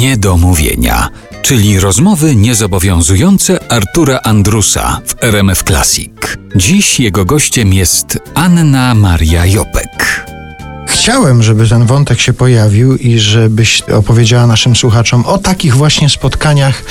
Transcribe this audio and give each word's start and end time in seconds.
Niedomówienia, 0.00 1.08
czyli 1.42 1.80
rozmowy 1.80 2.36
niezobowiązujące 2.36 3.72
Artura 3.72 4.20
Andrusa 4.22 5.00
w 5.06 5.24
RMF 5.24 5.62
Classic. 5.62 6.12
Dziś 6.56 7.00
jego 7.00 7.24
gościem 7.24 7.72
jest 7.72 8.18
Anna 8.34 8.94
Maria 8.94 9.46
Jopek. 9.46 10.29
Chciałem, 11.00 11.42
żeby 11.42 11.68
ten 11.68 11.86
wątek 11.86 12.20
się 12.20 12.32
pojawił 12.32 12.96
i 12.96 13.18
żebyś 13.18 13.82
opowiedziała 13.82 14.46
naszym 14.46 14.76
słuchaczom 14.76 15.26
o 15.26 15.38
takich 15.38 15.76
właśnie 15.76 16.08
spotkaniach, 16.08 16.82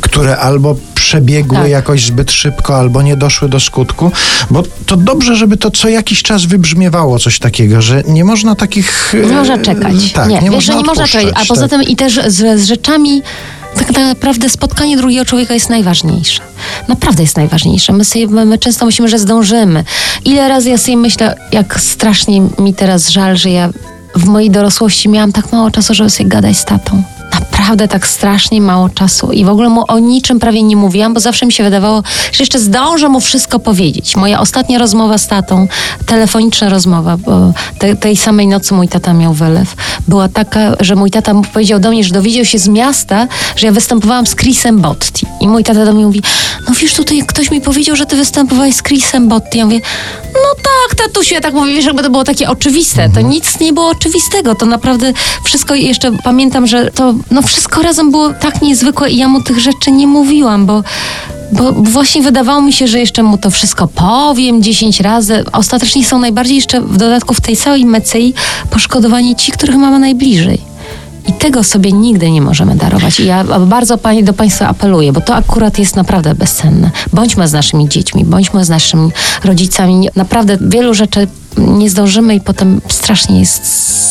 które 0.00 0.36
albo 0.36 0.76
przebiegły 0.94 1.58
Tak. 1.58 1.68
jakoś 1.68 2.06
zbyt 2.06 2.32
szybko, 2.32 2.76
albo 2.76 3.02
nie 3.02 3.16
doszły 3.16 3.48
do 3.48 3.60
skutku, 3.60 4.12
bo 4.50 4.62
to 4.86 4.96
dobrze, 4.96 5.36
żeby 5.36 5.56
to 5.56 5.70
co 5.70 5.88
jakiś 5.88 6.22
czas 6.22 6.44
wybrzmiewało 6.44 7.18
coś 7.18 7.38
takiego, 7.38 7.82
że 7.82 8.02
nie 8.08 8.24
można 8.24 8.54
takich... 8.54 9.14
Nie 9.14 9.32
e, 9.32 9.36
można 9.36 9.58
czekać. 9.58 10.12
Tak, 10.12 10.28
nie, 10.28 10.34
nie, 10.34 10.40
wiesz, 10.40 10.50
można 10.50 10.74
że 10.74 10.78
nie 10.78 10.86
można 10.86 11.06
czekać. 11.06 11.34
A 11.36 11.44
poza 11.48 11.68
tak. 11.68 11.70
tym 11.70 11.82
i 11.82 11.96
też 11.96 12.20
z, 12.26 12.60
z 12.60 12.64
rzeczami 12.64 13.22
tak 13.74 13.92
naprawdę 13.96 14.50
spotkanie 14.50 14.96
drugiego 14.96 15.24
człowieka 15.24 15.54
jest 15.54 15.70
najważniejsze. 15.70 16.42
Naprawdę 16.88 17.22
jest 17.22 17.36
najważniejsze. 17.36 17.92
My, 17.92 18.04
sobie, 18.04 18.26
my, 18.26 18.58
często 18.58 18.86
myślimy, 18.86 19.08
że 19.08 19.18
zdążymy. 19.18 19.84
Ile 20.24 20.48
razy 20.48 20.70
ja 20.70 20.78
sobie 20.78 20.96
myślę, 20.96 21.36
jak 21.52 21.80
strasznie 21.80 22.40
mi 22.58 22.74
teraz 22.74 23.08
żal, 23.08 23.36
że 23.36 23.50
ja 23.50 23.70
w 24.14 24.24
mojej 24.24 24.50
dorosłości 24.50 25.08
miałam 25.08 25.32
tak 25.32 25.52
mało 25.52 25.70
czasu, 25.70 25.94
żeby 25.94 26.10
sobie 26.10 26.28
gadać 26.28 26.56
z 26.58 26.64
tatą. 26.64 27.02
Naprawdę 27.40 27.88
tak 27.88 28.06
strasznie 28.06 28.60
mało 28.60 28.88
czasu 28.88 29.32
i 29.32 29.44
w 29.44 29.48
ogóle 29.48 29.68
mu 29.68 29.84
o 29.88 29.98
niczym 29.98 30.40
prawie 30.40 30.62
nie 30.62 30.76
mówiłam, 30.76 31.14
bo 31.14 31.20
zawsze 31.20 31.46
mi 31.46 31.52
się 31.52 31.64
wydawało, 31.64 32.02
że 32.32 32.42
jeszcze 32.42 32.58
zdążę 32.58 33.08
mu 33.08 33.20
wszystko 33.20 33.58
powiedzieć. 33.58 34.16
Moja 34.16 34.40
ostatnia 34.40 34.78
rozmowa 34.78 35.18
z 35.18 35.26
tatą, 35.26 35.68
telefoniczna 36.06 36.68
rozmowa, 36.68 37.16
bo 37.16 37.52
te, 37.78 37.96
tej 37.96 38.16
samej 38.16 38.46
nocy 38.46 38.74
mój 38.74 38.88
tata 38.88 39.12
miał 39.12 39.32
wylew, 39.32 39.76
była 40.08 40.28
taka, 40.28 40.72
że 40.80 40.96
mój 40.96 41.10
tata 41.10 41.34
powiedział 41.52 41.80
do 41.80 41.90
mnie, 41.90 42.04
że 42.04 42.14
dowiedział 42.14 42.44
się 42.44 42.58
z 42.58 42.68
miasta, 42.68 43.26
że 43.56 43.66
ja 43.66 43.72
występowałam 43.72 44.26
z 44.26 44.36
Chrisem 44.36 44.80
Botti. 44.80 45.26
I 45.40 45.48
mój 45.48 45.64
tata 45.64 45.84
do 45.84 45.92
mnie 45.92 46.06
mówi, 46.06 46.22
no 46.68 46.74
wiesz, 46.74 46.94
tutaj 46.94 47.22
ktoś 47.26 47.50
mi 47.50 47.60
powiedział, 47.60 47.96
że 47.96 48.06
ty 48.06 48.16
występowałeś 48.16 48.74
z 48.74 48.82
Chrisem 48.82 49.28
Botti. 49.28 49.58
Ja 49.58 49.64
mówię, 49.64 49.80
no 50.34 50.54
tak, 50.62 50.98
tatusiu, 50.98 51.34
ja 51.34 51.40
tak 51.40 51.54
mówię, 51.54 51.74
wiesz, 51.74 51.84
jakby 51.84 52.02
to 52.02 52.10
było 52.10 52.24
takie 52.24 52.48
oczywiste. 52.48 53.10
To 53.14 53.20
nic 53.20 53.60
nie 53.60 53.72
było 53.72 53.88
oczywistego. 53.88 54.54
To 54.54 54.66
naprawdę 54.66 55.12
wszystko, 55.44 55.74
jeszcze 55.74 56.12
pamiętam, 56.24 56.66
że 56.66 56.90
to 56.90 57.14
no 57.30 57.42
wszystko 57.42 57.82
razem 57.82 58.10
było 58.10 58.32
tak 58.32 58.62
niezwykłe 58.62 59.10
i 59.10 59.16
ja 59.16 59.28
mu 59.28 59.42
tych 59.42 59.58
rzeczy 59.58 59.92
nie 59.92 60.06
mówiłam, 60.06 60.66
bo 60.66 60.82
bo 61.52 61.72
właśnie 61.72 62.22
wydawało 62.22 62.62
mi 62.62 62.72
się, 62.72 62.86
że 62.86 63.00
jeszcze 63.00 63.22
mu 63.22 63.38
to 63.38 63.50
wszystko 63.50 63.88
powiem 63.88 64.62
10 64.62 65.00
razy. 65.00 65.44
Ostatecznie 65.52 66.04
są 66.04 66.18
najbardziej 66.18 66.56
jeszcze 66.56 66.80
w 66.80 66.96
dodatku 66.96 67.34
w 67.34 67.40
tej 67.40 67.56
całej 67.56 67.84
mecei 67.84 68.34
poszkodowani 68.70 69.36
ci, 69.36 69.52
których 69.52 69.76
mamy 69.76 69.98
najbliżej. 69.98 70.60
I 71.28 71.32
tego 71.32 71.64
sobie 71.64 71.92
nigdy 71.92 72.30
nie 72.30 72.42
możemy 72.42 72.76
darować. 72.76 73.20
I 73.20 73.26
ja 73.26 73.44
bardzo 73.44 73.98
pani, 73.98 74.24
do 74.24 74.32
Państwa 74.32 74.68
apeluję, 74.68 75.12
bo 75.12 75.20
to 75.20 75.34
akurat 75.34 75.78
jest 75.78 75.96
naprawdę 75.96 76.34
bezcenne. 76.34 76.90
Bądźmy 77.12 77.48
z 77.48 77.52
naszymi 77.52 77.88
dziećmi, 77.88 78.24
bądźmy 78.24 78.64
z 78.64 78.68
naszymi 78.68 79.10
rodzicami. 79.44 80.08
Naprawdę 80.16 80.58
wielu 80.60 80.94
rzeczy 80.94 81.28
nie 81.58 81.90
zdążymy 81.90 82.34
i 82.34 82.40
potem 82.40 82.80
strasznie 82.88 83.40
jest, 83.40 83.66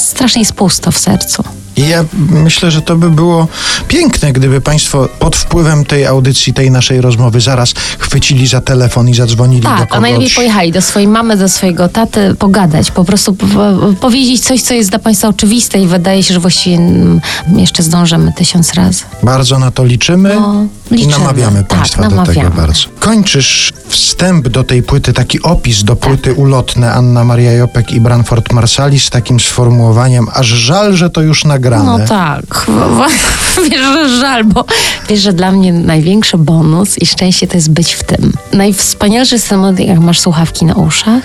strasznie 0.10 0.42
jest 0.42 0.54
pusto 0.54 0.92
w 0.92 0.98
sercu. 0.98 1.44
I 1.76 1.88
ja 1.88 2.06
myślę, 2.30 2.72
że 2.72 2.82
to 2.82 2.96
by 2.96 3.10
było 3.10 3.48
piękne, 3.88 4.34
gdyby 4.34 4.62
Państwo 4.62 5.10
pod 5.20 5.36
wpływem 5.36 5.86
tej 5.86 6.06
audycji, 6.06 6.54
tej 6.54 6.72
naszej 6.72 7.02
rozmowy 7.02 7.42
zaraz 7.42 7.74
chwycili 8.00 8.48
za 8.48 8.62
telefon 8.62 9.10
i 9.10 9.14
zadzwonili 9.16 9.62
do 9.62 9.68
Tak, 9.70 9.78
kogoś. 9.80 9.98
a 9.98 10.02
najlepiej 10.02 10.30
pojechali 10.36 10.72
do 10.72 10.82
swojej 10.82 11.08
mamy, 11.08 11.38
do 11.38 11.50
swojego 11.50 11.90
taty, 11.90 12.36
pogadać, 12.36 12.92
po 12.92 13.04
prostu 13.04 13.34
po, 13.34 13.46
po, 13.48 13.94
powiedzieć 14.02 14.42
coś, 14.42 14.62
co 14.62 14.74
jest 14.74 14.90
dla 14.90 15.00
Państwa 15.00 15.28
oczywiste 15.28 15.80
i 15.80 15.88
wydaje 15.88 16.24
się, 16.24 16.34
że 16.34 16.40
właściwie 16.40 16.76
mm, 16.76 17.22
jeszcze 17.56 17.84
zdążymy 17.84 18.34
tysiąc 18.34 18.74
razy. 18.74 19.04
Bardzo 19.24 19.60
na 19.60 19.72
to 19.72 19.86
liczymy 19.86 20.36
No, 20.36 20.66
liczymy. 20.98 21.18
namawiamy 21.20 21.64
Tak, 21.64 21.78
Państwa 21.80 22.10
do 22.10 22.24
tego 22.24 22.50
bardzo. 22.50 22.88
Kończysz 23.00 23.74
wstęp 23.88 24.48
do 24.48 24.64
tej 24.64 24.84
płyty, 24.84 25.14
taki 25.14 25.42
opis 25.42 25.84
do 25.84 25.96
płyty 25.96 26.30
Tak. 26.30 26.38
ulotne 26.40 26.94
Anna 26.94 27.24
Maria 27.24 27.52
Jopek 27.52 27.92
i 27.92 28.02
Branford 28.02 28.54
Marsalis 28.54 29.04
z 29.04 29.10
takim 29.10 29.40
sformułowaniem, 29.40 30.28
aż 30.34 30.48
żal, 30.48 30.94
że 30.96 31.10
to 31.10 31.22
już 31.22 31.46
nagrane. 31.46 31.98
No 31.98 32.08
tak, 32.08 32.66
wiesz, 33.72 33.82
że 33.94 34.20
żal, 34.20 34.44
bo 34.46 34.66
wiesz, 35.10 35.20
że 35.22 35.34
dla 35.34 35.52
mnie 35.52 35.74
największy 35.74 36.38
bonus 36.38 36.98
i 36.98 37.06
szczęście 37.06 37.48
to 37.48 37.58
jest 37.58 37.72
być 37.72 37.94
w 37.94 38.04
tym. 38.04 38.34
Najwspanialszy 38.54 39.36
jest 39.36 39.52
moment, 39.52 39.80
jak 39.80 40.00
masz 40.00 40.20
słuchawki 40.20 40.66
na 40.66 40.74
uszach 40.76 41.24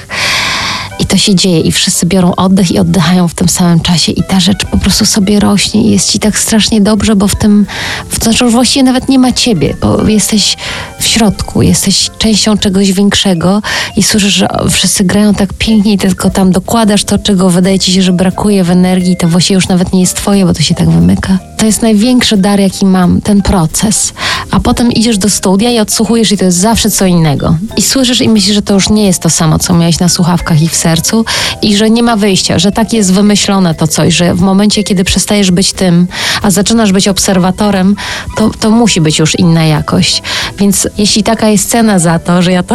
i 0.99 1.07
to 1.07 1.17
się 1.17 1.35
dzieje 1.35 1.61
i 1.61 1.73
wszyscy 1.73 2.07
biorą 2.07 2.35
oddech 2.35 2.71
i 2.71 2.79
oddychają 2.79 3.29
w 3.29 3.35
tym 3.35 3.49
samym 3.49 3.81
czasie 3.81 4.13
i 4.13 4.23
ta 4.23 4.41
rzecz 4.41 4.65
po 4.65 4.79
prostu 4.79 5.07
sobie 5.07 5.41
rośnie 5.41 5.83
i 5.83 5.91
jest 5.91 6.13
ci 6.13 6.19
tak 6.19 6.39
strasznie 6.39 6.81
dobrze, 6.81 7.17
bo 7.17 7.29
w 7.29 7.37
tym, 7.37 7.67
w, 8.09 8.19
to 8.19 8.25
znaczy 8.25 8.45
właściwie 8.51 8.83
nawet 8.83 9.09
nie 9.09 9.19
ma 9.19 9.33
ciebie, 9.33 9.77
bo 9.81 10.09
jesteś 10.09 10.57
w 11.01 11.07
środku, 11.07 11.63
jesteś 11.63 12.11
częścią 12.19 12.59
czegoś 12.59 12.93
większego 12.93 13.63
i 13.97 14.03
słyszysz, 14.03 14.35
że 14.35 14.49
wszyscy 14.71 15.05
grają 15.05 15.35
tak 15.35 15.53
pięknie 15.53 15.93
i 15.93 15.99
ty 15.99 16.09
tylko 16.09 16.31
tam 16.31 16.53
dokładasz 16.53 17.05
to, 17.05 17.19
czego 17.19 17.51
wydaje 17.51 17.79
ci 17.79 17.93
się, 17.93 18.03
że 18.03 18.13
brakuje 18.13 18.65
w 18.65 18.71
energii, 18.71 19.17
to 19.17 19.29
właściwie 19.29 19.55
już 19.55 19.69
nawet 19.69 19.93
nie 19.93 20.01
jest 20.01 20.17
twoje, 20.17 20.47
bo 20.47 20.55
to 20.55 20.63
się 20.63 20.75
tak 20.75 20.91
wymyka. 20.91 21.39
To 21.59 21.67
jest 21.67 21.83
największy 21.83 22.37
dar, 22.37 22.61
jaki 22.61 22.87
mam, 22.87 23.21
ten 23.21 23.43
proces. 23.43 24.13
A 24.51 24.61
potem 24.61 24.93
idziesz 24.93 25.19
do 25.19 25.31
studia 25.31 25.71
i 25.71 25.79
odsłuchujesz 25.79 26.33
i 26.33 26.39
to 26.39 26.45
jest 26.45 26.59
zawsze 26.59 26.91
co 26.91 27.07
innego. 27.07 27.57
I 27.77 27.83
słyszysz 27.83 28.21
i 28.21 28.29
myślisz, 28.29 28.55
że 28.55 28.63
to 28.63 28.75
już 28.75 28.89
nie 28.89 29.07
jest 29.07 29.23
to 29.23 29.31
samo, 29.31 29.59
co 29.59 29.75
miałeś 29.75 29.99
na 29.99 30.09
słuchawkach 30.09 30.63
i 30.63 30.69
w 30.69 30.75
sercu 30.75 31.25
i 31.63 31.77
że 31.77 31.91
nie 31.91 32.03
ma 32.03 32.17
wyjścia, 32.17 32.59
że 32.59 32.73
tak 32.73 32.93
jest 32.93 33.13
wymyślone 33.13 33.75
to 33.75 33.87
coś, 33.87 34.15
że 34.15 34.35
w 34.35 34.41
momencie, 34.41 34.85
kiedy 34.85 35.05
przestajesz 35.05 35.51
być 35.51 35.73
tym, 35.73 36.07
a 36.43 36.51
zaczynasz 36.51 36.93
być 36.93 37.09
obserwatorem, 37.09 37.97
to, 38.37 38.51
to 38.61 38.71
musi 38.71 39.01
być 39.01 39.19
już 39.19 39.39
inna 39.39 39.65
jakość. 39.65 40.23
Więc 40.59 40.89
jeśli 40.99 41.23
taka 41.23 41.49
jest 41.49 41.71
cena 41.71 41.99
za 41.99 42.19
to, 42.19 42.43
że 42.43 42.53
ja 42.53 42.63
to 42.63 42.75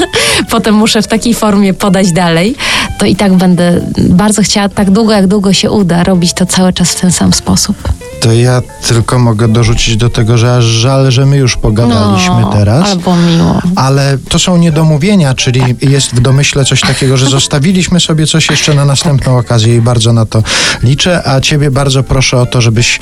potem 0.50 0.74
muszę 0.74 1.02
w 1.02 1.06
takiej 1.06 1.34
formie 1.34 1.74
podać 1.74 2.12
dalej, 2.12 2.54
to 3.00 3.06
i 3.06 3.16
tak 3.16 3.34
będę 3.34 3.80
bardzo 3.98 4.42
chciała, 4.42 4.68
tak 4.68 4.90
długo 4.90 5.12
jak 5.12 5.26
długo 5.26 5.52
się 5.52 5.70
uda, 5.70 6.04
robić 6.04 6.32
to 6.34 6.46
cały 6.46 6.72
czas 6.72 6.90
w 6.92 7.00
ten 7.00 7.12
sam 7.12 7.32
sposób. 7.32 7.76
To 8.20 8.32
ja 8.32 8.62
tylko 8.88 9.18
mogę 9.18 9.48
dorzucić 9.48 9.96
do 9.96 10.10
tego, 10.10 10.38
że 10.38 10.56
aż 10.56 10.64
żal, 10.64 11.10
że 11.10 11.26
my 11.26 11.36
już 11.36 11.56
pogadaliśmy 11.56 12.40
No, 12.40 12.50
teraz. 12.52 12.88
Albo 12.90 13.16
miło. 13.16 13.62
Ale 13.76 14.18
to 14.28 14.38
są 14.38 14.56
niedomówienia, 14.56 15.34
czyli 15.34 15.60
Tak. 15.60 15.82
jest 15.82 16.14
w 16.14 16.20
domyśle 16.20 16.64
coś 16.64 16.80
takiego, 16.80 17.16
że 17.16 17.26
zostawiliśmy 17.26 18.00
sobie 18.00 18.26
coś 18.26 18.50
jeszcze 18.50 18.74
na 18.74 18.84
następną 18.84 19.38
okazję 19.38 19.76
i 19.76 19.80
bardzo 19.80 20.12
na 20.12 20.26
to 20.26 20.42
liczę. 20.82 21.22
A 21.28 21.40
ciebie 21.40 21.70
bardzo 21.70 22.02
proszę 22.02 22.38
o 22.40 22.46
to, 22.46 22.60
żebyś 22.60 22.98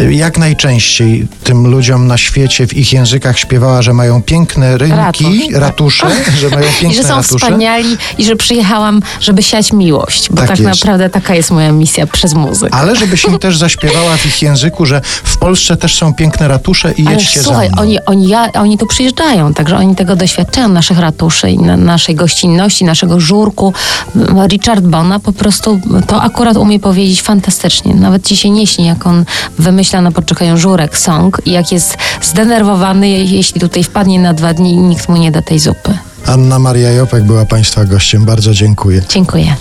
y, 0.00 0.14
jak 0.14 0.38
najczęściej 0.38 1.28
tym 1.44 1.66
ludziom 1.66 2.06
na 2.06 2.18
świecie 2.18 2.66
w 2.66 2.76
ich 2.76 2.92
językach 2.92 3.38
śpiewała, 3.38 3.82
że 3.82 3.92
mają 3.94 4.22
piękne 4.22 4.78
rynki, 4.78 4.96
Ratusz, 4.96 5.26
tak. 5.52 5.60
ratusze, 5.60 6.06
że 6.40 6.48
mają 6.48 6.66
I 6.70 6.72
że 6.72 6.80
piękne 6.80 7.02
są 7.02 7.16
ratusze. 7.16 7.38
wspaniali 7.46 7.96
i 8.18 8.24
że 8.24 8.36
przyjechałam, 8.36 9.02
żeby 9.22 9.42
siać 9.42 9.72
miłość, 9.72 10.28
bo 10.30 10.36
Tak 10.36 10.48
tak, 10.48 10.60
naprawdę 10.60 11.10
taka 11.10 11.34
jest 11.34 11.50
moja 11.50 11.72
misja 11.72 12.06
przez 12.06 12.34
muzykę. 12.34 12.74
Ale 12.74 12.96
żebyś 12.96 13.24
im 13.24 13.38
też 13.38 13.58
zaśpiewała 13.58 14.16
w 14.16 14.26
ich 14.26 14.42
języku, 14.42 14.86
że 14.86 15.00
w 15.24 15.36
Polsce 15.38 15.76
też 15.76 15.94
są 15.94 16.14
piękne 16.14 16.48
ratusze 16.48 16.92
i 16.92 17.06
Ale 17.06 17.16
jedźcie 17.16 17.42
słuchaj, 17.42 17.68
za 17.68 17.72
mną. 17.72 17.82
oni, 17.82 17.98
oni, 18.06 18.28
ja, 18.28 18.52
oni 18.52 18.78
tu 18.78 18.86
przyjeżdżają, 18.86 19.54
także 19.54 19.76
oni 19.76 19.94
tego 19.96 20.16
doświadczają, 20.16 20.68
naszych 20.68 20.98
ratuszy 20.98 21.50
i 21.50 21.58
na, 21.58 21.76
naszej 21.76 22.14
gościnności, 22.14 22.84
naszego 22.84 23.20
żurku. 23.20 23.72
Richard 24.48 24.84
Bona 24.84 25.20
po 25.20 25.32
prostu 25.32 25.80
to 26.06 26.22
akurat 26.22 26.56
umie 26.56 26.80
powiedzieć 26.80 27.22
fantastycznie. 27.22 27.94
Nawet 27.94 28.26
ci 28.26 28.36
się 28.36 28.50
nie 28.50 28.66
śni, 28.66 28.86
jak 28.86 29.06
on 29.06 29.24
wymyśla 29.58 30.00
na 30.00 30.12
poczekaniu 30.12 30.58
żurek 30.58 30.98
song 30.98 31.40
i 31.46 31.50
jak 31.52 31.72
jest 31.72 31.96
zdenerwowany, 32.22 33.08
je- 33.08 33.24
jeśli 33.24 33.60
tutaj 33.60 33.84
wpadnie 33.84 34.20
na 34.20 34.34
dwa 34.34 34.54
dni 34.54 34.72
i 34.72 34.76
nikt 34.76 35.08
mu 35.08 35.16
nie 35.16 35.30
da 35.30 35.42
tej 35.42 35.58
zupy. 35.58 35.98
Anna 36.26 36.58
Maria 36.58 36.90
Jopek 36.90 37.24
była 37.24 37.44
Państwa 37.44 37.84
gościem. 37.84 38.24
Bardzo 38.24 38.54
dziękuję. 38.54 39.02
Dziękuję. 39.08 39.56